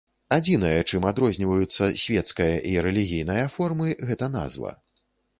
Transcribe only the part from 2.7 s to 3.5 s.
рэлігійная